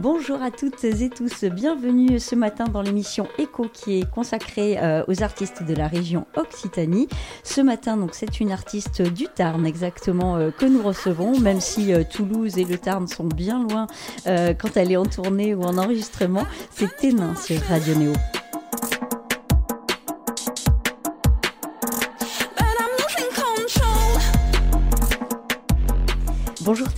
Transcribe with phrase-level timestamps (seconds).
[0.00, 5.04] Bonjour à toutes et tous, bienvenue ce matin dans l'émission Echo qui est consacrée euh,
[5.08, 7.06] aux artistes de la région Occitanie.
[7.44, 11.92] Ce matin, donc, c'est une artiste du Tarn exactement euh, que nous recevons, même si
[11.92, 13.88] euh, Toulouse et le Tarn sont bien loin
[14.24, 16.46] quand elle est en tournée ou en enregistrement.
[16.70, 18.12] C'est Ténin sur Radio Néo.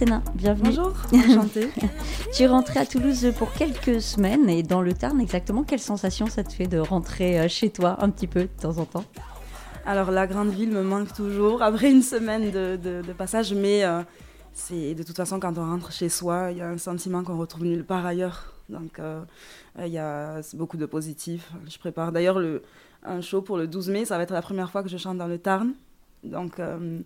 [0.04, 0.70] Ténin, bienvenue.
[0.70, 1.68] Bonjour, enchantée.
[2.34, 6.26] Tu es rentrée à Toulouse pour quelques semaines et dans le Tarn exactement, quelle sensation
[6.26, 9.04] ça te fait de rentrer euh, chez toi un petit peu de temps en temps?
[9.86, 13.84] Alors la grande ville me manque toujours après une semaine de, de- de passage, mais
[13.84, 14.02] euh,
[14.52, 17.36] c'est de toute façon quand on rentre chez soi, il y a un sentiment qu'on
[17.38, 18.52] retrouve nulle part ailleurs.
[18.70, 19.22] Donc euh,
[19.78, 21.52] euh, il y a beaucoup de positifs.
[21.70, 22.62] Je prépare d'ailleurs le-
[23.04, 25.18] un show pour le 12 mai, ça va être la première fois que je chante
[25.18, 25.74] dans le Tarn.
[26.24, 26.98] Donc euh,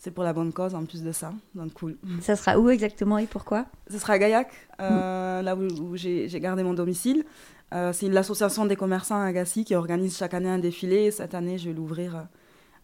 [0.00, 1.96] c'est pour la bonne cause en plus de ça, donc cool.
[2.20, 3.66] Ça sera où exactement et pourquoi?
[3.88, 7.24] Ce sera à Gaillac, euh, là où, où j'ai gardé mon domicile.
[7.72, 11.04] Euh, c'est l'association des commerçants à Gassi qui organise chaque année un défilé.
[11.04, 12.26] Et cette année, je vais l'ouvrir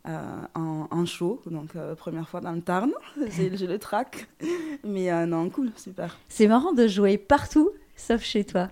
[0.07, 0.19] euh,
[0.55, 2.93] en, en show, donc euh, première fois dans le Tarn.
[3.31, 4.29] J'ai j'ai le track.
[4.85, 6.17] Mais non, cool, super.
[6.29, 8.69] C'est marrant de jouer partout sauf chez toi.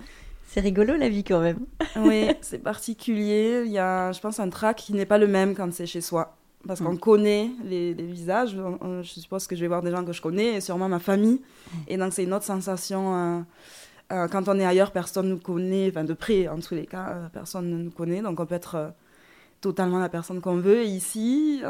[0.47, 1.67] C'est rigolo la vie quand même.
[1.97, 3.63] Oui, c'est particulier.
[3.67, 6.01] Il y a, je pense, un track qui n'est pas le même quand c'est chez
[6.01, 6.37] soi.
[6.67, 6.99] Parce qu'on Mm.
[6.99, 8.57] connaît les, les visages.
[8.57, 10.89] On- on- Je suppose que je vais voir des gens que je connais et sûrement
[10.89, 11.41] ma famille.
[11.89, 13.15] Et donc, c'est une autre sensation.
[13.15, 13.41] euh,
[14.13, 15.89] euh, quand on est ailleurs, personne ne nous connaît.
[15.91, 18.23] Enfin, de près, en tous les cas, euh, personne ne nous connaît.
[18.23, 18.93] Donc, on peut être
[19.61, 20.83] totalement la personne qu'on veut.
[20.83, 21.63] Et ici,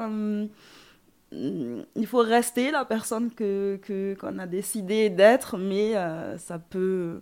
[1.33, 5.57] il faut rester la personne que que- qu'on a décidé d'être.
[5.59, 5.95] Mais
[6.39, 7.21] ça peut.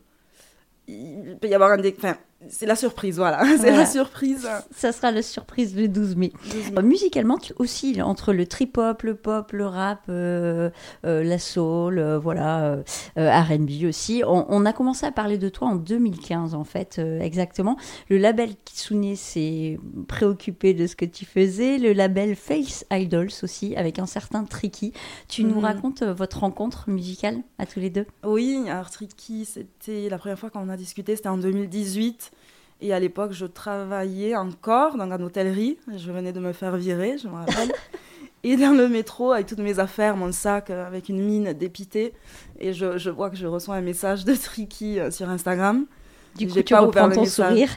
[0.89, 1.79] Il peut y avoir un.
[1.79, 2.17] dé- Enfin,
[2.49, 3.41] c'est la surprise, voilà.
[3.45, 3.77] C'est Voilà.
[3.79, 4.49] la surprise.
[4.75, 6.33] Ça sera la surprise le 12 mai.
[6.77, 10.71] Euh, Musicalement, tu oscilles entre le trip-hop, le pop, le rap, euh,
[11.07, 12.79] euh, la soul, euh, voilà,
[13.17, 14.23] R&B aussi.
[14.27, 17.77] On, on a commencé à parler de toi en 2015, en fait, exactement.
[18.09, 19.79] Le label Kitsune s'est
[20.09, 21.79] préoccupé de ce que tu faisais.
[21.79, 24.93] Le label Face Idols aussi, avec un certain Tricky.
[25.29, 25.65] Tu nous Mhm.
[25.65, 28.07] racontes votre rencontre musicale à tous les deux?
[28.25, 32.32] Oui, alors Tricky, c'était la première fois qu'on a discuté, c'était en 2018.
[32.83, 35.79] Et à l'époque, je travaillais encore dans une hôtellerie.
[35.97, 37.73] Je venais de me faire virer, je me rappelle.
[38.43, 42.13] et dans le métro, avec toutes mes affaires, mon sac, euh, avec une mine dépitée.
[42.59, 45.87] Et je, je vois que je reçois un message de Tricky euh, sur Instagram.
[46.37, 47.69] Du coup, tu pas reprends ton sourire.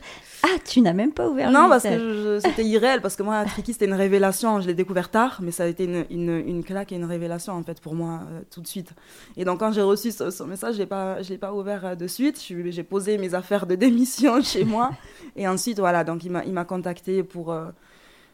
[0.46, 2.52] Ah, tu n'as même pas ouvert Non, le parce que message.
[2.52, 4.62] c'était irréel, parce que moi, Tricky, c'était une révélation.
[4.62, 7.54] Je l'ai découvert tard, mais ça a été une, une, une claque et une révélation,
[7.54, 8.92] en fait, pour moi, euh, tout de suite.
[9.38, 12.06] Et donc, quand j'ai reçu ce, ce message, je je l'ai pas ouvert euh, de
[12.06, 12.40] suite.
[12.40, 14.92] J'ai posé mes affaires de démission chez moi.
[15.36, 17.66] Et ensuite, voilà, donc il m'a, contacté pour, euh,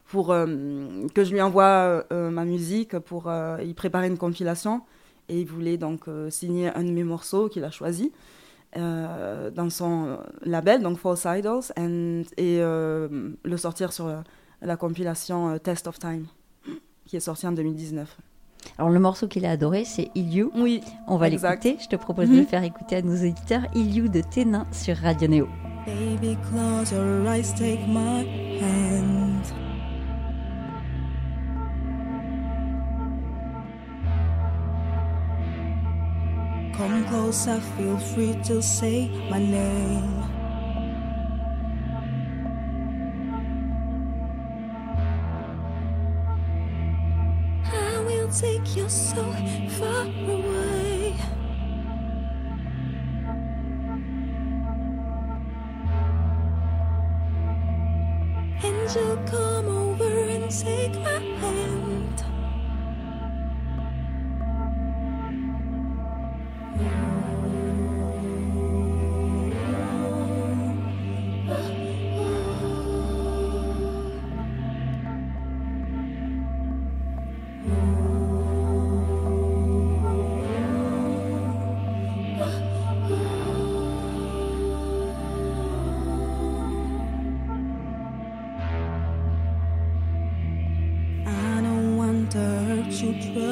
[0.07, 3.31] pour que je lui envoie ma musique, pour
[3.63, 4.81] y préparer une compilation.
[5.29, 8.11] Et il voulait donc signer un de mes morceaux qu'il a choisi
[8.75, 14.23] dans son label, donc False Idols, and- et euh, le sortir sur la,
[14.61, 16.25] la compilation euh, Test of Time,
[17.05, 18.17] qui est sortie en 2019.
[18.77, 20.51] Alors, le morceau qu'il a adoré, c'est Il You.
[20.55, 21.77] Oui, On va l'écouter.
[21.81, 22.39] Je te propose de Mhm.
[22.41, 23.63] le faire écouter à nos auditeurs.
[23.75, 25.47] Il You de Ténin sur Radio Néo.
[25.87, 28.23] Baby, close your eyes, take my
[28.61, 29.20] hand.
[37.11, 40.23] Closer, feel free to say my name.
[47.65, 49.23] I will take you so
[49.77, 50.05] far
[50.35, 51.15] away.
[58.63, 61.10] And you'll come over and take my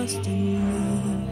[0.10, 1.28] trust in me.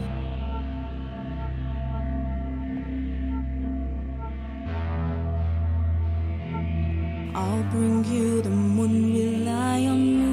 [7.34, 10.28] I'll bring you the moon, rely on me.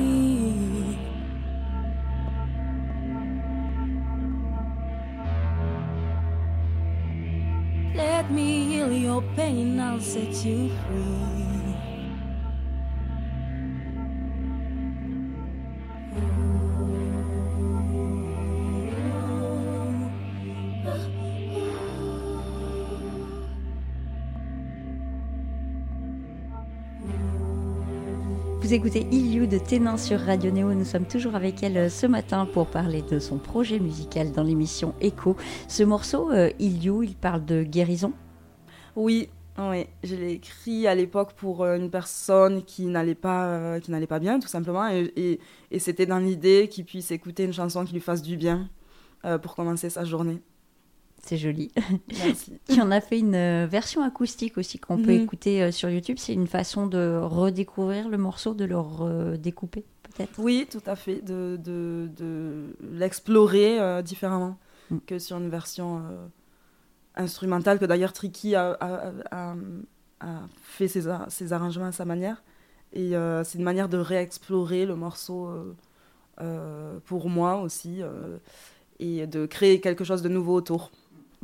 [7.95, 11.94] let me heal your pain, I'll set you free.
[28.75, 30.73] Écoutez Il You de Ténin sur Radio Néo.
[30.73, 34.43] Nous sommes toujours avec elle euh, ce matin pour parler de son projet musical dans
[34.43, 35.37] l'émission Echo.
[35.69, 38.11] Ce morceau, euh, Il You, il parle de guérison?
[38.97, 44.05] Oui, oui, je l'ai écrit à l'époque pour euh, une personne qui n'allait pas, euh,
[44.09, 45.39] pas bien, tout simplement, et,
[45.79, 48.69] c'était dans l'idée qu'il puisse écouter une chanson qui lui fasse du bien
[49.41, 50.41] pour commencer sa journée.
[51.25, 51.71] C'est joli.
[52.19, 52.59] Merci.
[52.79, 55.23] En a fait une euh, version acoustique aussi qu'on peut Mhm.
[55.23, 56.17] écouter euh, sur YouTube.
[56.19, 60.37] C'est une façon de redécouvrir le morceau, de le redécouper peut-être.
[60.37, 64.57] Oui, tout à fait, de, de, de l'explorer euh, différemment
[64.91, 64.97] Mm.
[65.07, 66.27] que sur une version euh,
[67.15, 69.55] instrumentale, que d'ailleurs Tricky a, a- a-
[70.19, 72.43] a fait ses, ses arrangements à sa manière.
[72.93, 75.49] Et euh, c'est une manière de réexplorer le morceau
[77.05, 78.01] pour moi aussi,
[78.99, 80.91] et de créer quelque chose de nouveau autour.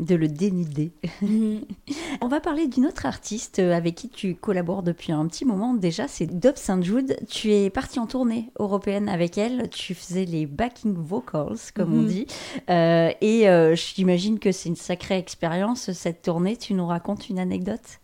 [0.01, 0.91] De le dénuder.
[2.21, 5.75] On va parler d'une autre artiste euh, avec qui tu collabores depuis un petit moment
[5.75, 6.81] déjà, c'est Dub St.
[6.83, 7.17] Jude.
[7.29, 12.01] Tu es partie en tournée européenne avec elle, tu faisais les backing vocals, comme on
[12.01, 12.07] Mhm.
[12.07, 12.27] dit.
[12.69, 16.57] Euh, et euh, j'imagine que c'est une sacrée expérience, cette tournée.
[16.57, 17.99] Tu nous racontes une anecdote?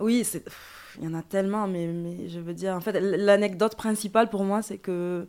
[0.00, 0.44] Oui, c'est...
[0.98, 4.42] il y en a tellement, mais, mais je veux dire, en fait, l'anecdote principale pour
[4.42, 5.26] moi, c'est que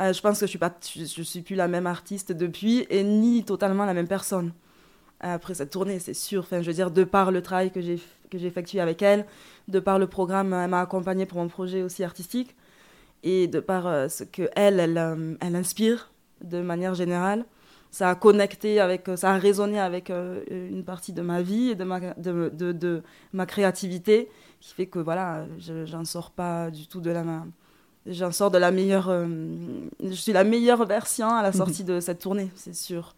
[0.00, 2.86] euh, je pense que je suis pas, je, je suis plus la même artiste depuis,
[2.88, 4.52] et ni totalement la même personne.
[5.20, 6.40] Après cette tournée, c'est sûr.
[6.40, 8.00] Enfin, je veux dire, de par le travail que j'ai
[8.30, 9.26] que j'ai effectué avec elle,
[9.68, 12.54] de par le programme, elle m'a accompagnée pour mon projet aussi artistique,
[13.22, 16.10] et de par euh, ce que elle, elle, euh, elle inspire
[16.42, 17.44] de manière générale,
[17.90, 21.74] ça a connecté avec, euh, ça a résonné avec une partie de ma vie et
[21.74, 23.02] de ma, de, de,
[23.32, 24.28] ma créativité,
[24.60, 27.48] qui fait que voilà, je j'en sors pas du tout de la main.
[28.06, 29.10] J'en sors de la meilleure.
[29.10, 29.26] euh,
[30.02, 33.14] je suis la meilleure version à la sortie de cette tournée, c'est sûr.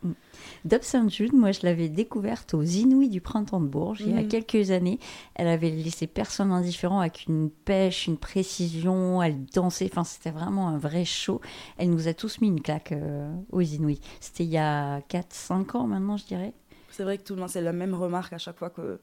[0.64, 1.08] Dub St.
[1.08, 4.29] Jude, moi je l'avais découverte aux Inouïs du Printemps de Bourges il y a Mhm.
[4.29, 4.99] quelques années.
[5.37, 10.69] Elle avait laissé personne indifférent avec une pêche, une précision, elle dansait, enfin c'était vraiment
[10.69, 11.40] un vrai show.
[11.79, 14.00] Elle nous a tous mis une claque euh, aux Inouïs.
[14.20, 16.55] C'était il y a 4-5 ans maintenant, je dirais.
[16.90, 18.99] C'est vrai que tout le monde, c'est la même remarque à chaque fois que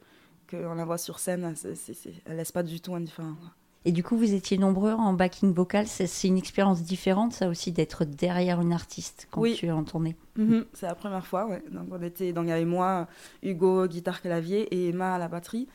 [0.50, 1.54] qu'on la voit sur scène.
[1.56, 1.94] c'est-
[2.26, 3.34] elle laisse pas du tout indifférent.
[3.86, 5.86] Et du coup, vous étiez nombreux en backing vocal.
[5.86, 9.54] C'est une expérience différente, ça aussi, d'être derrière une artiste quand Oui.
[9.56, 10.16] tu es en tournée.
[10.36, 11.62] Mhm, C'est la première fois, ouais.
[11.70, 13.08] Donc on était, donc il y avait moi,
[13.42, 15.66] Hugo, guitare clavier et Emma à la batterie.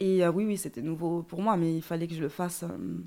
[0.00, 2.64] Et euh, oui, oui, c'était nouveau pour moi, mais il fallait que je le fasse.
[2.64, 2.98] euh,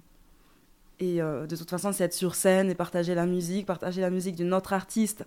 [1.01, 4.09] et euh, de toute façon, c'est être sur scène et partager la musique, partager la
[4.09, 5.25] musique d'une autre artiste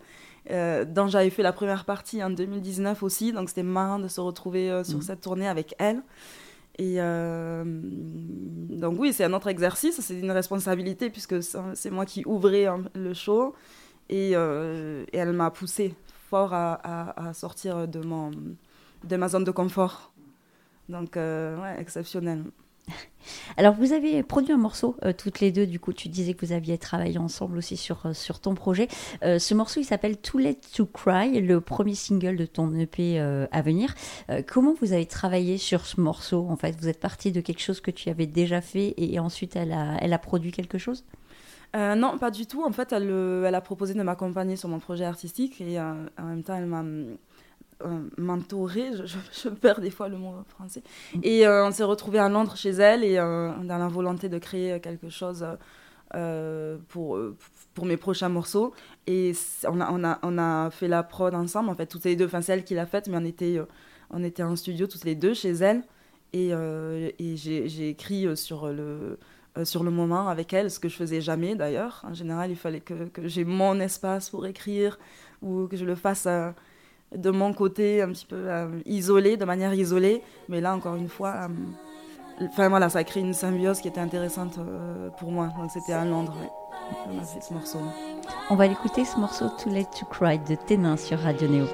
[0.51, 3.35] euh, dont j'avais fait la première partie en 2019 aussi.
[3.35, 5.03] Donc c'était marrant de se retrouver euh, sur Mhm.
[5.03, 6.01] cette tournée avec elle.
[6.79, 12.23] Et euh, donc oui, c'est un autre exercice, c'est une responsabilité puisque c'est moi qui
[12.25, 13.55] ouvrais hein, le show.
[14.09, 15.95] Et, euh, et elle m'a poussé
[16.31, 18.31] fort à sortir de, mon,
[19.05, 20.13] de ma zone de confort.
[20.89, 22.45] Donc, euh, ouais, exceptionnel.
[23.57, 25.67] Alors, vous avez produit un morceau euh, toutes les deux.
[25.67, 28.89] Du coup, tu disais que vous aviez travaillé ensemble aussi sur, euh, sur ton projet.
[29.23, 33.19] Euh, ce morceau, il s'appelle Too Late to Cry, le premier single de ton EP
[33.19, 33.95] à venir.
[34.47, 37.81] Comment vous avez travaillé sur ce morceau En fait, vous êtes parti de quelque chose
[37.81, 41.05] que tu avais déjà fait et ensuite elle a, elle a produit quelque chose?
[41.75, 42.63] Non, pas du tout.
[42.63, 46.57] En fait, elle, a proposé de m'accompagner sur mon projet artistique et en même temps,
[46.57, 46.83] elle m'a
[48.17, 48.91] mentorée.
[49.05, 50.83] Je, perds des fois le mot français.
[51.23, 54.39] Et euh, on s'est retrouvés à Londres chez elle et euh, dans la volonté de
[54.39, 55.45] créer quelque chose
[56.15, 57.37] euh, pour, euh,
[57.75, 58.73] pour mes prochains morceaux.
[59.07, 59.33] Et
[59.67, 62.27] on a, on, a, on a fait la prod ensemble, en fait, toutes les deux.
[62.27, 63.67] Enfin, c'est elle qui l'a faite, mais on était, euh,
[64.11, 65.83] on était en studio toutes les deux chez elle.
[66.33, 69.19] Et, euh, j'ai écrit euh, sur le,
[69.59, 72.05] euh, sur le moment avec elle, ce que je faisais jamais d'ailleurs.
[72.09, 74.99] En général, il fallait que, que j'ai mon espace pour écrire
[75.43, 76.51] ou que je le fasse euh,
[77.15, 80.23] de mon côté, un petit peu euh, isolé, de manière isolée.
[80.49, 81.49] Mais là, encore une fois,
[82.41, 85.49] euh, enfin voilà, ça a créé une symbiose qui était intéressante euh, pour moi.
[85.59, 86.37] Donc c'était à Londres.
[87.11, 87.79] On a fait ce morceau.
[88.51, 91.67] On va l'écouter ce morceau Too Late to Cry de Ténin sur Radio Néo.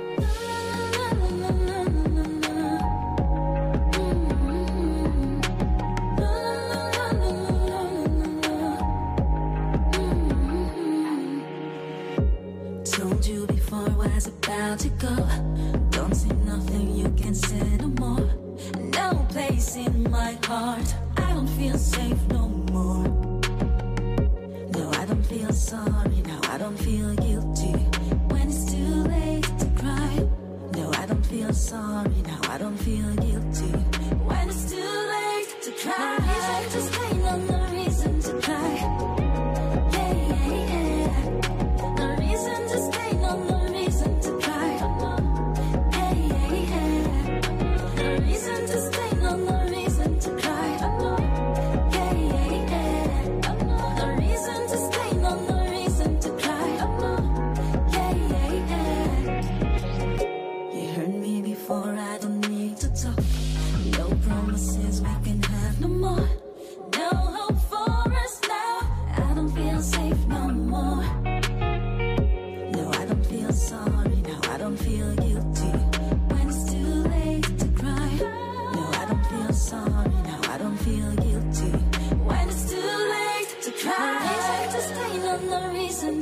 [35.87, 36.34] Late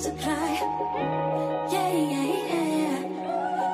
[0.02, 0.58] to cry.
[1.70, 2.24] Yeah, yeah,
[2.80, 2.98] yeah.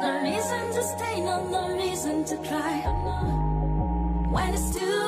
[0.03, 2.77] No reason to stay, no, no reason to cry.
[4.31, 5.08] When it's too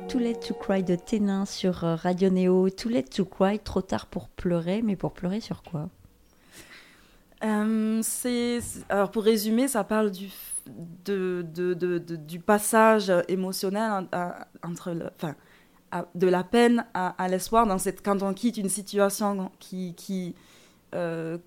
[0.00, 2.70] Écoutez Too Late to Cry de Ténin sur euh, Radio Néo.
[2.70, 5.88] Too Late to Cry, trop tard pour pleurer, mais pour pleurer sur quoi?
[7.42, 8.02] Euh,
[8.88, 10.30] alors pour résumer, ça parle du,
[11.06, 14.06] du passage émotionnel
[14.62, 15.34] entre enfin,
[16.14, 20.34] de la peine à, à l'espoir dans cette, quand on quitte une situation qui, qui,
[20.94, 21.38] euh,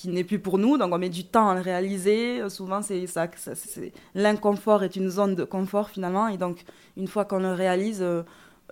[0.00, 2.48] qui n'est plus pour nous, donc on met du temps à le réaliser.
[2.48, 6.64] Souvent, c'est ça, ça- c'est- l'inconfort est une zone de confort finalement, et donc
[6.96, 8.22] une fois qu'on le réalise, euh,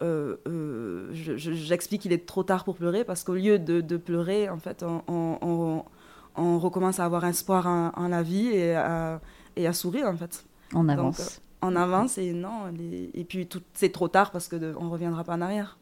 [0.00, 3.80] euh, euh, je- je- j'explique qu'il est trop tard pour pleurer parce qu'au lieu de,
[3.82, 5.84] de pleurer, en fait, on, on- on-
[6.36, 9.20] on recommence à avoir espoir en, en la vie et à,
[9.56, 10.44] et à sourire en fait.
[10.74, 11.18] On avance.
[11.18, 11.26] Donc,
[11.60, 14.88] On avance et non, les- et puis tout, c'est trop tard parce que de- on
[14.90, 15.77] reviendra pas en arrière.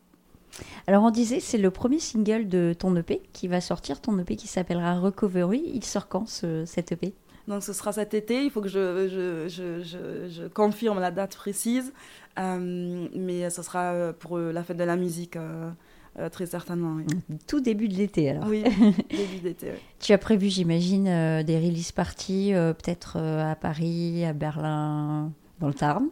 [0.87, 4.37] Alors on disait, c'est le premier single de ton EP qui va sortir, ton EP
[4.37, 5.63] qui s'appellera Recovery.
[5.75, 7.15] Il sort quand ce, cet EP
[7.49, 11.37] Donc ce sera cet été, il faut que je, je, je, je- confirme la date
[11.37, 11.93] précise,
[12.39, 15.71] Euh, mais ce sera euh, pour euh, la fête de la musique, euh,
[16.19, 16.97] euh, très certainement.
[16.97, 17.07] Oui,
[17.47, 18.45] Tout début de l'été alors.
[18.47, 18.63] oui
[19.11, 19.69] début d'été.
[19.73, 19.79] oui.
[20.01, 21.05] Tu as prévu, j'imagine,
[21.45, 26.09] des release parties, peut-être à Paris, à Berlin, dans le Tarn?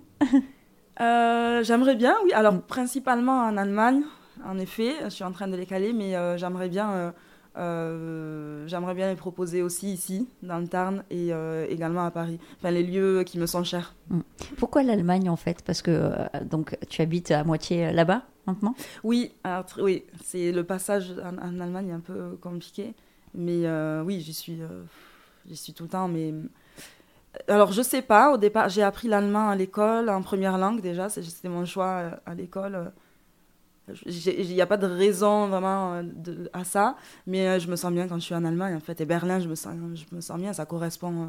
[0.98, 2.32] J'aimerais bien, oui.
[2.32, 2.62] Alors, Mm.
[2.62, 4.02] principalement en Allemagne,
[4.44, 4.94] en effet.
[5.04, 7.10] Je suis en train de les caler, mais euh, j'aimerais bien, euh,
[7.56, 11.30] euh, j'aimerais bien les proposer aussi ici, dans le Tarn, et
[11.68, 12.38] également à Paris.
[12.58, 13.94] Enfin, les lieux qui me sont chers.
[14.56, 15.62] Pourquoi l'Allemagne en fait?
[15.62, 16.12] Parce que
[16.44, 18.74] donc tu habites à moitié là-bas maintenant?
[19.02, 22.94] Oui, alors, oui, c'est le passage en, en Allemagne un peu compliqué,
[23.34, 23.66] mais
[24.02, 24.60] oui, j'y suis,
[25.46, 26.08] j'y suis tout le temps.
[26.08, 26.34] Mais
[27.48, 28.32] alors, je sais pas.
[28.32, 31.08] Au départ, j'ai appris l'allemand à l'école en première langue déjà.
[31.08, 32.92] C'était mon choix à l'école.
[34.06, 37.76] Il n'y a pas de raison vraiment euh, de- à ça, mais euh, je me
[37.76, 39.00] sens bien quand je suis en Allemagne en fait.
[39.00, 40.52] Et Berlin, je me sens, je me sens bien.
[40.52, 41.22] Ça correspond.
[41.22, 41.26] euh,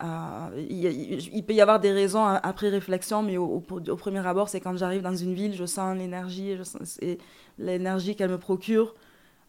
[0.00, 4.26] à- il, peut y avoir des raisons a- après réflexion, mais au, au- au premier
[4.26, 6.56] abord, c'est quand j'arrive dans une ville, je sens l'énergie,
[7.00, 7.18] et
[7.58, 8.94] l'énergie qu'elle me procure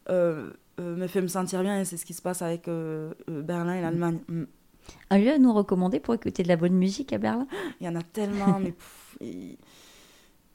[0.10, 3.12] euh, euh, me fait me sentir bien, et c'est ce qui se passe avec euh,
[3.28, 4.20] Berlin et l'Allemagne.
[4.28, 4.44] Mm.
[5.10, 7.48] Un lieu à nous recommander pour écouter de la bonne musique à Berlin?
[7.82, 9.18] Il y en a tellement, mais pff,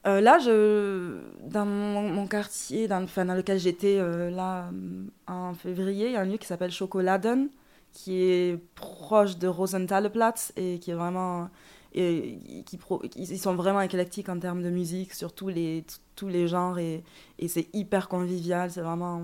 [0.07, 5.03] Euh, là, je, dans mon, mon quartier, dans, enfin, dans lequel j'étais euh, là euh,
[5.27, 7.49] en février, il y a un lieu qui s'appelle Schokoladen,
[7.93, 11.49] qui est proche de Rosenthaleplatz et qui est vraiment.
[11.93, 15.83] Et, qui pro- ils sont vraiment éclectiques en termes de musique, sur tous les,
[16.15, 17.03] tous les genres, et,
[17.37, 19.23] et c'est hyper convivial, c'est vraiment.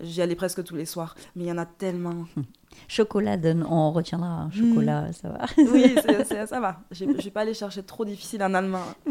[0.00, 2.26] J'y allais presque tous les soirs, mais il y en a tellement.
[2.86, 5.46] Chocolat, donne- on retiendra un chocolat, ça va.
[5.58, 5.94] Oui,
[6.46, 6.80] ça va.
[6.92, 8.84] Je ne vais pas aller chercher trop difficile en allemand.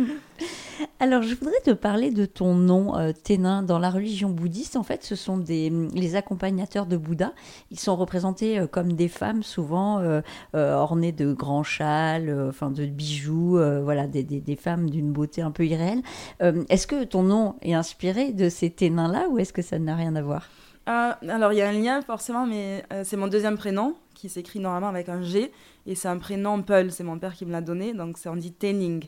[1.00, 3.64] Alors, je voudrais te parler de ton nom, euh, Ténin.
[3.64, 7.34] Dans la religion bouddhiste, en fait, ce sont des, les accompagnateurs de Bouddha.
[7.72, 10.22] Ils sont représentés euh, comme des femmes, souvent euh,
[10.54, 15.66] ornées de grands châles, enfin de bijoux, voilà, des, des- femmes d'une beauté un peu
[15.66, 16.02] irréelle.
[16.40, 20.16] Est-ce que ton nom est inspiré de ces Ténins-là ou est-ce que ça n'a rien
[20.16, 20.50] à voir?
[20.88, 24.60] Euh, alors, il y a un lien forcément, mais c'est mon deuxième prénom qui s'écrit
[24.60, 25.52] normalement avec un G.
[25.86, 28.54] Et c'est un prénom Peul, c'est mon père qui me l'a donné, donc on dit
[28.54, 29.06] Tenning.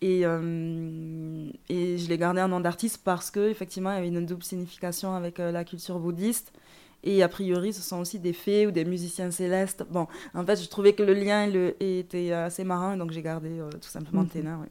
[0.00, 4.08] Et, euh, et je l'ai gardé un nom d'artiste parce que effectivement il y avait
[4.08, 6.52] une double signification avec euh, la culture bouddhiste.
[7.04, 9.84] Et a priori, ce sont aussi des fées ou des musiciens célestes.
[9.88, 13.50] Bon, en fait, je trouvais que le lien le, était assez marrant, donc j'ai gardé
[13.50, 14.24] euh, tout simplement.
[14.24, 14.58] Ténin.
[14.60, 14.66] ouais.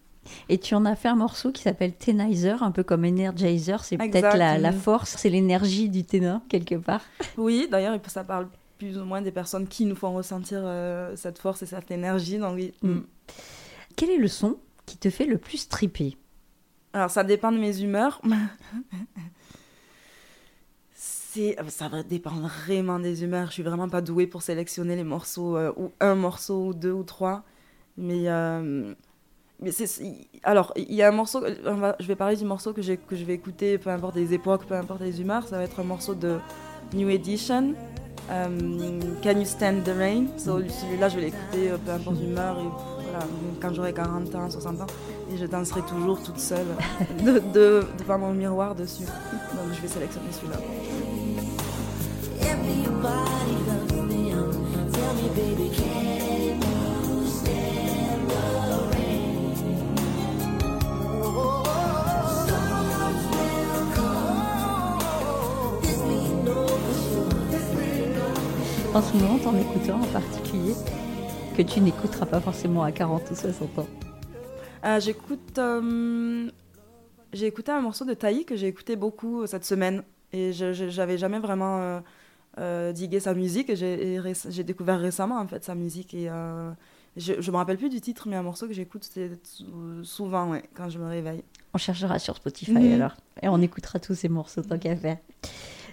[0.50, 3.82] Et tu en as fait un morceau qui s'appelle Tenizer, un peu comme Energizer.
[3.86, 7.02] C'est peut-être la, la force, c'est l'énergie du ténin, quelque part.
[7.38, 10.70] Oui, d'ailleurs, ça parle plus ou moins des personnes qui nous font ressentir
[11.16, 12.40] cette force et cette énergie.
[12.40, 12.74] Donc, oui.
[12.82, 13.00] Mm.
[13.96, 14.58] Quel est le son
[14.88, 16.18] qui te fait le plus triper
[16.94, 18.20] Alors, ça dépend de mes humeurs.
[21.70, 23.50] Ça va dépendre vraiment des humeurs.
[23.50, 26.92] Je suis vraiment pas douée pour sélectionner les morceaux, euh, ou un morceau, ou deux
[26.92, 27.44] ou trois.
[27.96, 28.96] Mais, euh,
[29.62, 29.88] mais c'est,
[30.42, 33.36] alors, il y a un morceau, je vais parler du morceau que, que je vais
[33.36, 35.48] écouter, peu importe les époques, peu importe les humeurs.
[35.48, 36.40] Ça va être un morceau de
[36.96, 37.76] New Edition.
[38.32, 40.26] euh, Can You Stand the Rain?
[40.38, 42.58] So, Celui-là, je vais l'écouter, peu importe l'humeur.
[42.60, 42.97] Et
[43.62, 44.88] quand j'aurai 40 ans, 60 ans.
[45.34, 46.68] Et je danserai toujours toute seule
[47.26, 49.04] de, de- devant mon miroir dessus.
[49.06, 50.58] Donc je vais sélectionner celui-là.
[68.94, 70.74] En ce moment, en écoutant en particulier,
[71.58, 73.88] que tu n'écouteras pas forcément à 40 ou 60 ans.
[74.86, 75.58] Euh, J'écoute.
[75.58, 76.52] euh,
[77.34, 80.04] j'ai écouté un morceau de Taï que j'ai écouté beaucoup euh, cette semaine.
[80.34, 82.02] Et j'avais jamais vraiment
[82.60, 83.74] euh, digué sa musique.
[83.74, 86.14] J'ai réc- découvert récemment en fait sa musique.
[86.14, 86.30] Et
[87.16, 89.10] je, me rappelle plus du titre, mais un morceau que j'écoute
[90.04, 91.44] souvent ouais, quand je me réveille.
[91.74, 92.94] On cherchera sur Spotify Mhm.
[92.94, 93.16] alors.
[93.42, 95.18] Et on écoutera tous ces morceaux tant qu'à faire.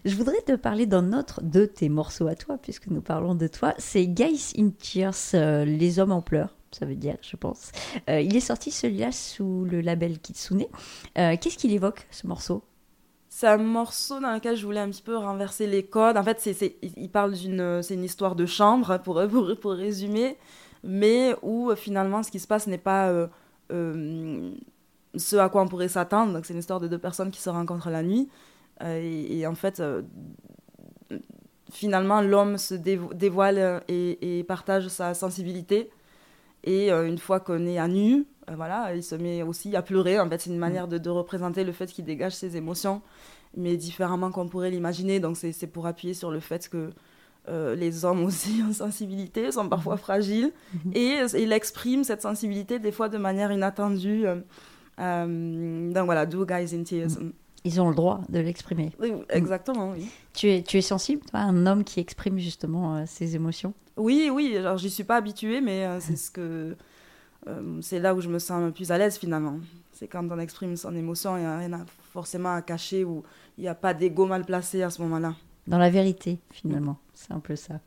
[0.05, 3.47] Je voudrais te parler d'un autre de tes morceaux à toi, puisque nous parlons de
[3.47, 3.73] toi.
[3.79, 7.73] C'est Guys in Tears, euh, Les Hommes en pleurs, ça veut dire, je pense.
[8.11, 10.67] Euh, il est sorti celui-là sous le label Kitsune.
[11.17, 12.63] Euh, Qu'est-ce qu'il évoque, ce morceau?
[13.31, 16.19] C'est un morceau dans lequel je voulais un petit peu renverser les codes.
[16.19, 20.37] En fait, c'est, il parle d'une, une histoire de chambre, pour, pour, pour résumer,
[20.83, 23.11] mais où finalement ce qui se passe n'est pas
[23.71, 26.35] ce à quoi on pourrait s'attendre.
[26.35, 28.29] Donc, c'est une histoire de deux personnes qui se rencontrent la nuit.
[28.83, 30.03] Euh, et, et en fait, euh,
[31.73, 35.91] finalement, l'homme se dévo- dévoile euh, et, et partage sa sensibilité.
[36.67, 40.19] Et une fois qu'on est à nu, voilà, il se met aussi à pleurer.
[40.19, 43.03] En fait, c'est une manière de, de représenter le fait qu'il dégage ses émotions,
[43.55, 45.21] mais différemment qu'on pourrait l'imaginer.
[45.21, 46.89] Donc, c'est pour appuyer sur le fait que
[47.51, 50.53] euh, les hommes aussi en sensibilité sont parfois fragiles.
[50.87, 50.93] Mhm.
[50.95, 54.25] Et il exprime cette sensibilité des fois de manière inattendue.
[54.99, 57.11] euh, donc voilà, Do Guys in Tears.
[57.65, 58.93] Ils ont le droit de l'exprimer.
[59.01, 60.07] Oui, exactement, oui.
[60.35, 63.73] Tu es, tu es sensible, toi, un homme qui exprime justement euh, ses émotions?
[63.97, 66.77] Oui, oui, alors j'y suis pas habituée, mais euh, c'est ce que.
[67.47, 69.57] euh, c'est là où je me sens le plus à l'aise finalement.
[69.93, 73.23] C'est quand on exprime son émotion, il n'y a rien à- forcément à cacher ou
[73.57, 75.35] il n'y a pas d'ego mal placé à ce moment-là.
[75.67, 76.99] Dans la vérité, finalement.
[77.15, 77.81] C'est un peu ça.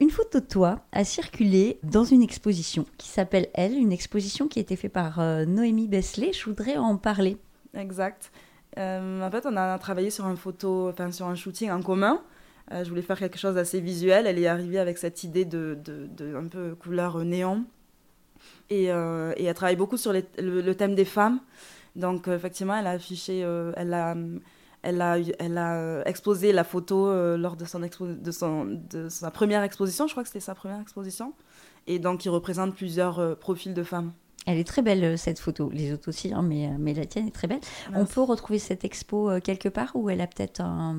[0.00, 4.58] Une photo de toi a circulé dans une exposition qui s'appelle Elle, une exposition qui
[4.58, 6.32] a été faite par euh, Noémie Besley.
[6.32, 7.36] Je voudrais en parler.
[7.74, 8.32] Exact.
[8.78, 12.22] Euh, en fait, on a travaillé sur, un photo, enfin, sur un shooting en commun.
[12.70, 14.26] Euh, je voulais faire quelque chose d'assez visuel.
[14.26, 17.64] Elle est arrivée avec cette idée de, de, un peu couleur néon.
[18.70, 21.40] Et, euh, elle travaille beaucoup sur le, thème des femmes.
[21.96, 24.14] Donc, effectivement, elle a affiché, elle a,
[24.82, 29.30] elle a, elle a exposé la photo lors de, son expo- de, son, de sa
[29.32, 30.06] première exposition.
[30.06, 31.32] Je crois que c'était sa première exposition.
[31.88, 34.12] Et donc, il représente plusieurs profils de femmes.
[34.50, 35.68] Elle est très belle, euh, cette photo.
[35.70, 37.60] Les autres aussi, hein, mais, euh, mais la tienne est très belle.
[37.94, 40.96] On peut retrouver cette expo euh, quelque part ou elle a peut-être un,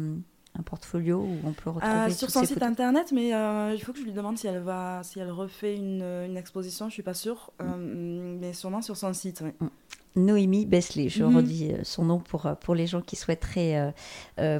[0.58, 3.82] un portfolio où on peut retrouver Euh, sur son site photos internet, mais euh, il
[3.84, 6.90] faut que je lui demande si elle va, si elle refait une, une exposition.
[6.90, 9.42] Je suis pas sûre, euh, mais sûrement sur son site.
[9.44, 9.68] oui.
[10.16, 11.36] Noémie Besley, je Mhm.
[11.38, 13.94] redis son nom pour, pour les gens qui souhaiteraient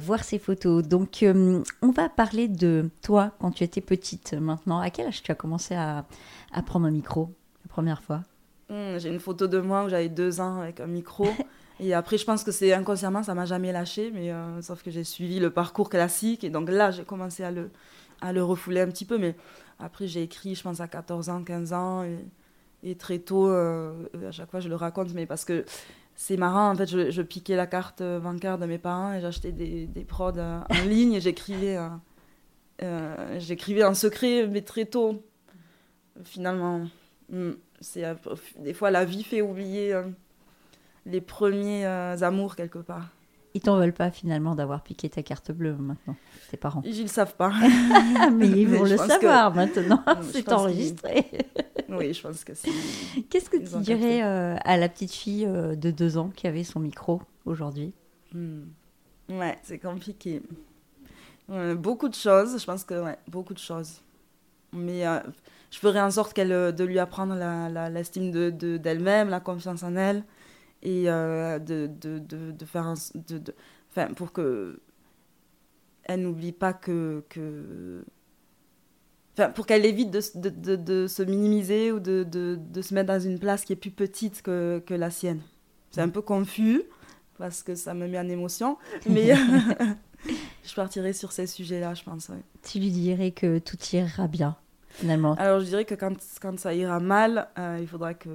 [0.00, 0.86] voir ces photos.
[0.86, 4.78] Donc, on va parler de toi quand tu étais petite maintenant.
[4.78, 6.06] À quel âge tu as commencé à,
[6.52, 7.30] à prendre un micro
[7.64, 8.22] la première fois?
[8.70, 11.26] Hum, J'ai une photo de moi où j'avais deux ans avec un micro.
[11.80, 14.90] et après, je pense que c'est inconsciemment, ça m'a jamais lâché, mais euh, sauf que
[14.90, 16.44] j'ai suivi le parcours classique.
[16.44, 17.70] Et donc là, j'ai commencé à le,
[18.20, 19.18] à le refouler un petit peu.
[19.18, 19.34] Mais
[19.78, 22.04] après, j'ai écrit, je pense, à 14 ans, 15 ans.
[22.04, 22.18] Et,
[22.84, 23.92] et très tôt, euh,
[24.28, 25.64] à chaque fois, je le raconte, mais parce que
[26.16, 26.70] c'est marrant.
[26.72, 30.04] En fait, je, je piquais la carte bancaire de mes parents et j'achetais des, des
[30.04, 31.78] prods euh, en ligne et j'écrivais.
[32.82, 35.22] euh, j'écrivais en secret, mais très tôt,
[36.24, 36.86] finalement.
[37.32, 38.04] Hum, C'est
[38.58, 40.04] des fois la vie fait oublier euh,
[41.06, 43.08] les premiers euh, amours quelque part.
[43.52, 46.14] Ils t'en veulent pas finalement d'avoir piqué ta carte bleue maintenant,
[46.50, 46.82] tes parents.
[46.84, 47.50] Ils ne le savent pas.
[48.32, 51.26] Mais ils vont le savoir maintenant, c'est enregistré.
[51.88, 52.70] oui, je pense que c'est.
[53.28, 56.46] Qu'est-ce que Ils tu dirais euh, à la petite fille euh, de deux ans qui
[56.46, 57.92] avait son micro aujourd'hui?
[58.32, 58.62] Hmm.
[59.28, 60.42] Ouais, c'est compliqué.
[61.76, 64.00] Beaucoup de choses, je pense que ouais, beaucoup de choses.
[64.72, 65.04] Mais
[65.70, 69.28] je ferai en sorte qu'elle, euh, de lui apprendre la- la- l'estime de, de- d'elle-même,
[69.28, 70.24] la confiance en elle,
[70.82, 73.54] et euh, de, de, de, faire un, de, de-
[73.90, 74.80] enfin, pour que
[76.04, 78.04] elle n'oublie pas que, que
[79.34, 80.20] enfin, pour qu'elle évite de,
[81.06, 84.42] se minimiser ou de, de, de se mettre dans une place qui est plus petite
[84.42, 85.40] que, que la sienne.
[85.90, 86.82] C'est un peu confus
[87.38, 88.76] parce que ça me met en émotion,
[89.08, 89.32] mais
[90.64, 92.28] je partirai sur ces sujets-là, je pense.
[92.28, 92.42] ouais.
[92.62, 94.56] Tu lui dirais que tout ira bien,
[95.00, 95.34] finalement.
[95.34, 98.30] Alors je dirais que quand, quand ça ira mal, euh, il faudra que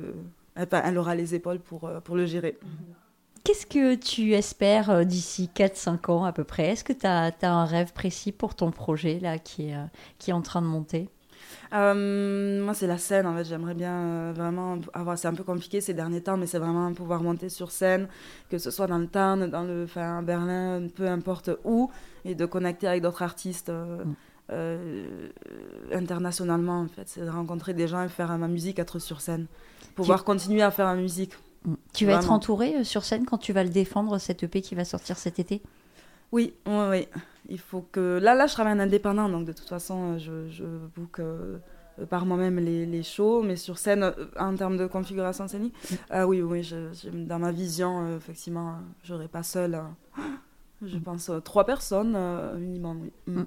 [0.57, 2.57] enfin, elle aura les épaules pour, euh, pour le gérer.
[3.43, 6.69] Qu'est-ce que tu espères euh, d'ici 4-5 ans à peu près?
[6.69, 9.77] Est-ce que tu as, un rêve précis pour ton projet là qui est,
[10.17, 11.09] qui est en train de monter?
[11.73, 13.43] Euh, moi, c'est la scène, en fait.
[13.45, 15.17] J'aimerais bien euh, vraiment avoir.
[15.17, 18.07] C'est un peu compliqué ces derniers temps, mais c'est vraiment pouvoir monter sur scène,
[18.49, 21.91] que ce soit dans le Tarn, dans le, enfin, Berlin, peu importe où,
[22.23, 24.15] et de connecter avec d'autres artistes euh, Mm.
[24.51, 25.29] Euh,
[25.91, 27.07] internationalement, en fait.
[27.07, 29.47] C'est de rencontrer des gens et faire ma musique, être sur scène.
[29.95, 31.33] Pouvoir continuer à faire ma musique.
[31.65, 31.73] Mm.
[31.93, 34.75] Tu vas être entouré euh, sur scène quand tu vas le défendre, cette EP qui
[34.75, 35.61] va sortir cet été?
[36.31, 37.07] Oui, oui, oui.
[37.47, 38.19] Il faut que.
[38.21, 40.63] Là, là, je travaille en indépendant, donc de toute façon, euh, je, je
[40.95, 41.57] book euh,
[41.99, 45.73] euh, par moi-même les, les shows, mais sur scène, euh, en termes de configuration scénique,
[46.09, 49.75] ah oui, oui, je, je- dans ma vision, euh, effectivement, euh, j'aurais pas seule.
[49.75, 50.21] euh,
[50.85, 53.11] je pense euh, trois personnes euh, minimum, oui.
[53.33, 53.43] Mm.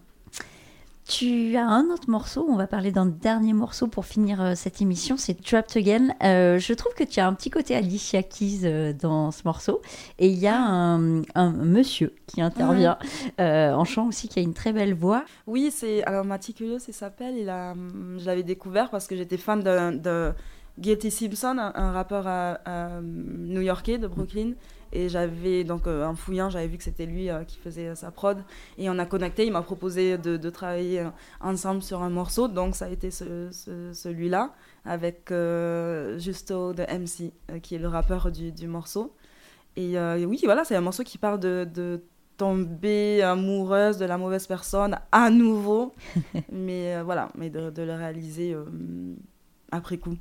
[1.09, 4.83] Tu as un autre morceau, on va parler d'un dernier morceau pour finir euh, cette
[4.83, 6.11] émission, c'est Trapped Again.
[6.23, 9.81] Euh, je trouve que tu as un petit côté Alicia Keys euh, dans ce morceau.
[10.19, 12.99] Et il y a un, un monsieur qui intervient
[13.41, 15.25] euh, en chant aussi, qui a une très belle voix.
[15.47, 16.05] Oui, c'est.
[16.05, 17.39] Alors, Maticulous, il s'appelle.
[17.39, 17.73] Il a...
[18.19, 20.35] Je l'avais découvert parce que j'étais fan de, de
[20.79, 24.53] Guilty Simpson, un, rappeur euh, new-yorkais de Brooklyn.
[24.93, 27.95] Et j'avais, donc, euh, en fouillant, j'avais vu que c'était lui euh, qui faisait euh,
[27.95, 28.39] sa prod.
[28.79, 29.47] Et on a connecté.
[29.47, 31.07] Il m'a proposé de, de travailler
[31.41, 32.49] ensemble sur un morceau.
[32.49, 35.31] Donc, ça a été ce- ce- celui-là, avec
[36.19, 39.15] Justo de MC, qui est le rappeur du, du morceau.
[39.77, 42.03] Et oui, voilà, c'est un morceau qui parle de, de
[42.37, 45.95] tomber amoureuse de la mauvaise personne à nouveau.
[46.53, 48.65] mais euh, voilà, mais de, de le réaliser euh,
[49.71, 50.17] après coup.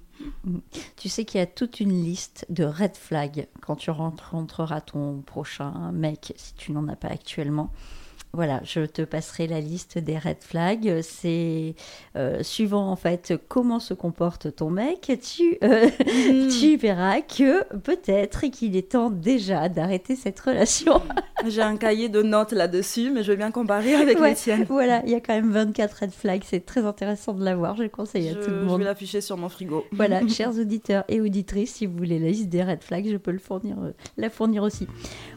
[0.96, 5.22] Tu sais qu'il y a toute une liste de red flags quand tu rencontreras ton
[5.22, 7.72] prochain mec, si tu n'en as pas actuellement.
[8.34, 11.02] Voilà, je te passerai la liste des red flags.
[11.02, 11.76] C'est
[12.16, 15.90] euh, suivant en fait comment se comporte ton mec, tu, euh,
[16.60, 21.02] tu verras que peut-être qu'il est temps déjà d'arrêter cette relation.
[21.46, 24.66] J'ai un cahier de notes là-dessus, mais je vais bien comparer avec Ouais, les tiennes.
[24.70, 26.42] voilà, il y a quand même 24 red flags.
[26.46, 27.76] C'est très intéressant de l'avoir.
[27.76, 28.80] Je le conseille à Je, tout le je monde.
[28.80, 29.86] vais l'afficher sur mon frigo.
[29.92, 33.32] Voilà, chers auditeurs et auditrices, si vous voulez la liste des red flags, je peux
[33.32, 34.88] le fournir, euh, la fournir aussi.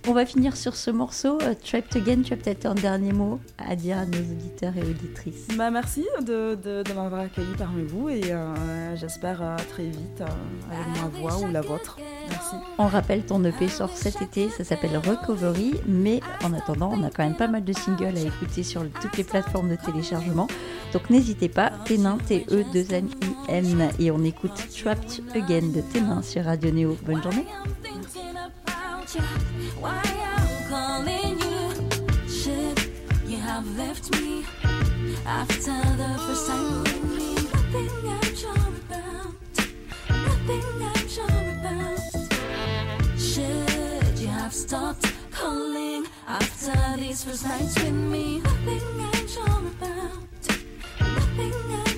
[0.08, 2.22] On va finir sur ce morceau, euh, Trapped Again.
[2.22, 5.48] Tu as peut-être un dernier mot à dire à nos auditeurs et auditrices.
[5.56, 10.22] Bah, merci de, de, de m'avoir accueilli parmi vous et euh, j'espère euh, très vite
[10.22, 11.98] avec ma voix ou la vôtre.
[12.30, 12.54] Merci.
[12.78, 17.10] On rappelle, ton EP sort cet été, ça s'appelle Recovery, mais en attendant, on a
[17.10, 20.46] quand même pas mal de singles à écouter sur toutes les plateformes de téléchargement.
[20.92, 26.96] Donc n'hésitez pas, Ténin, T-E-2-N-I-N, et on écoute Trapped Again de Ténin sur Radio Néo.
[27.04, 27.46] Bonne journée.
[45.40, 48.40] Calling after these first nights with me.
[48.40, 50.20] Nothing I'm sure about.
[51.00, 51.89] Nothing I'm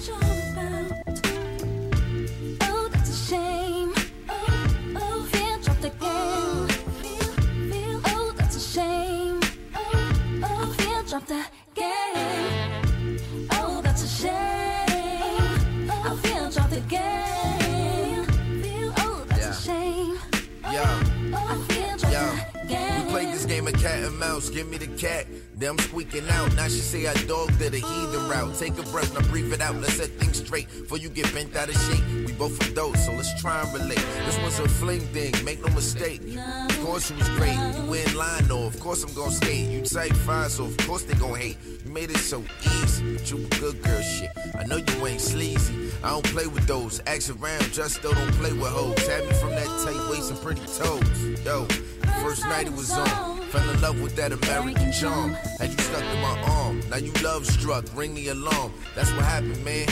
[23.72, 24.50] of cat and mouse.
[24.50, 25.26] Give me the cat.
[25.56, 26.54] Them squeaking out.
[26.54, 28.58] Now she say I dog did a heathen route.
[28.58, 29.76] Take a breath, now breathe it out.
[29.76, 30.68] Let's set things straight.
[30.68, 32.26] Before you get bent out of shape.
[32.26, 34.04] We both adults, so let's try and relate.
[34.26, 36.20] This was a fling thing, make no mistake.
[36.36, 37.56] Of course it was great.
[37.76, 39.68] You in line though, of course I'm gonna skate.
[39.68, 41.58] You type five, so of course they gon' hate.
[41.84, 44.30] You made it so easy, but you a good girl shit.
[44.58, 45.92] I know you ain't sleazy.
[46.02, 47.00] I don't play with those.
[47.06, 49.06] Ask around, just though don't play with hoes.
[49.06, 51.44] Had me from that tight waist and pretty toes.
[51.44, 51.66] Yo,
[52.22, 53.31] first night it was on.
[53.52, 55.34] Fell in love with that American charm.
[55.60, 56.80] Had you stuck to my arm.
[56.88, 57.84] Now you love struck.
[57.94, 58.72] Ring the alarm.
[58.94, 59.88] That's what happened, man.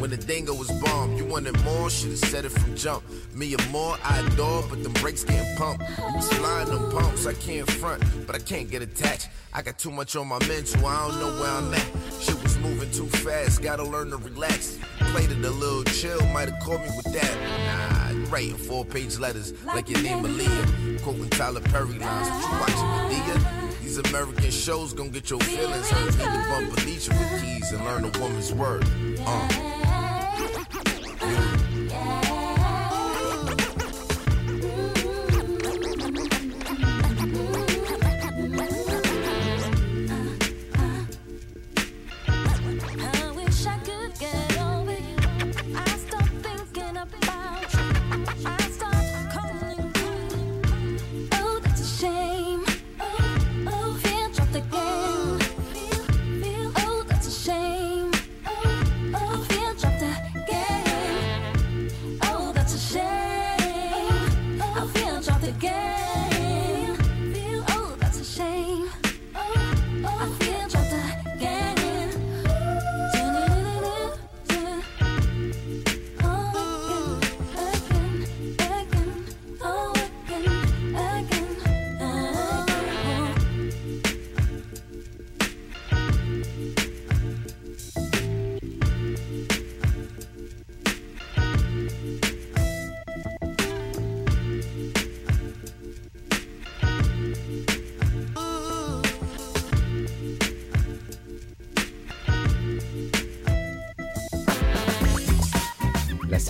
[0.00, 3.04] When the dingo was bombed, you wanted more, should've said it from jump.
[3.32, 5.24] Me and more, I adore, but them brakes
[5.56, 5.84] pumped.
[5.96, 9.28] You was flying them pumps, I can't front, but I can't get attached.
[9.52, 11.86] I got too much on my mental, I don't know where I'm at.
[12.20, 14.76] Shit was moving too fast, gotta learn to relax.
[14.98, 17.32] Played it a little chill, might've caught me with that.
[17.68, 17.93] Nah,
[18.26, 21.02] writing four page letters like your name Aaliyah.
[21.02, 23.70] Quoting Tyler Perry lines, what you watching Medea?
[23.82, 26.16] These American shows gon' get your feelings hurt.
[26.16, 28.84] Need to bump Alicia with keys and learn a woman's word.
[29.20, 29.64] Uh.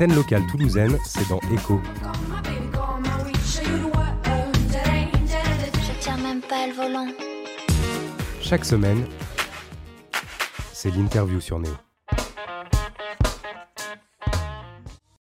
[0.04, 1.80] Scène locale toulousaine, c'est dans Echo.
[5.82, 7.06] Je tiens même pas le volant.
[8.42, 9.06] Chaque semaine,
[10.74, 11.72] c'est l'interview sur Néo.